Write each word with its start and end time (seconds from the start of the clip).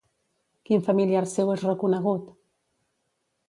Quin 0.69 0.81
familiar 0.87 1.21
seu 1.35 1.53
és 1.59 1.67
reconegut? 1.69 2.35